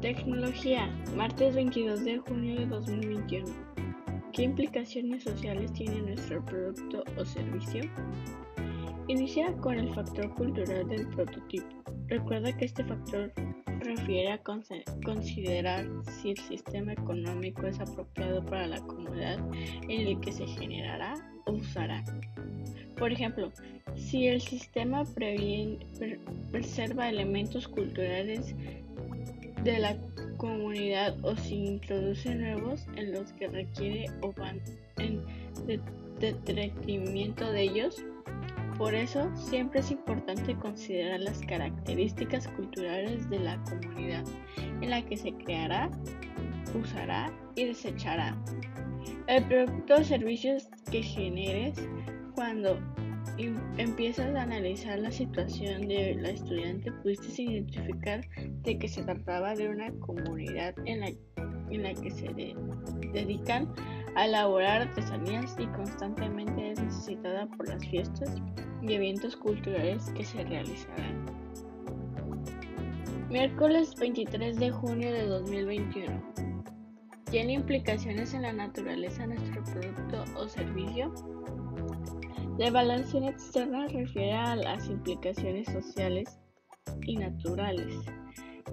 [0.00, 3.46] Tecnología, martes 22 de junio de 2021.
[4.32, 7.82] ¿Qué implicaciones sociales tiene nuestro producto o servicio?
[9.08, 11.66] Inicia con el factor cultural del prototipo.
[12.06, 13.32] Recuerda que este factor
[13.80, 14.40] refiere a
[15.04, 19.40] considerar si el sistema económico es apropiado para la comunidad
[19.88, 21.14] en el que se generará
[21.46, 22.04] o usará.
[22.96, 23.50] Por ejemplo,
[23.96, 25.02] si el sistema
[26.52, 28.54] preserva elementos culturales
[29.72, 29.96] de la
[30.38, 34.60] comunidad o si introduce nuevos en los que requiere o van
[34.96, 35.22] en
[36.18, 38.02] detrimento de ellos.
[38.78, 44.24] Por eso, siempre es importante considerar las características culturales de la comunidad
[44.80, 45.90] en la que se creará,
[46.74, 48.40] usará y desechará.
[49.26, 51.74] El producto o servicios que generes
[52.34, 52.78] cuando
[53.38, 58.26] empiezas a analizar la situación de la estudiante, pudiste identificar
[58.62, 61.12] de que se trataba de una comunidad en la,
[61.70, 62.28] en la que se
[63.12, 63.72] dedican
[64.16, 68.34] a elaborar artesanías y constantemente es necesitada por las fiestas
[68.82, 71.26] y eventos culturales que se realizarán.
[73.30, 76.22] Miércoles 23 de junio de 2021.
[77.30, 81.12] ¿Tiene implicaciones en la naturaleza nuestro producto o servicio?
[82.58, 86.40] La evaluación externa refiere a las implicaciones sociales
[87.06, 87.94] y naturales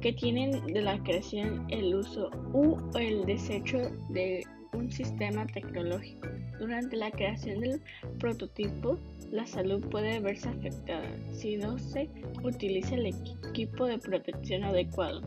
[0.00, 3.76] que tienen de la creación, el uso u el desecho
[4.08, 6.26] de un sistema tecnológico.
[6.58, 7.82] Durante la creación del
[8.18, 8.98] prototipo,
[9.30, 11.04] la salud puede verse afectada
[11.34, 12.08] si no se
[12.42, 13.14] utiliza el
[13.48, 15.20] equipo de protección adecuado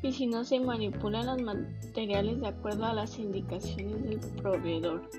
[0.00, 5.10] y si no se manipulan los materiales de acuerdo a las indicaciones del proveedor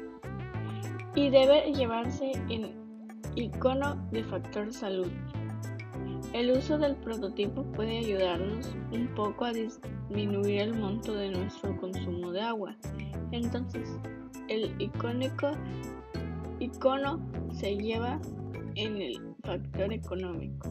[1.15, 2.75] y debe llevarse en
[3.35, 5.11] icono de factor salud.
[6.33, 12.31] El uso del prototipo puede ayudarnos un poco a disminuir el monto de nuestro consumo
[12.31, 12.75] de agua.
[13.31, 13.89] Entonces,
[14.49, 15.51] el icónico
[16.59, 17.19] icono
[17.53, 18.19] se lleva
[18.75, 20.69] en el factor económico.